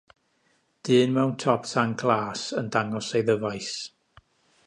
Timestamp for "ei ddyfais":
3.19-3.71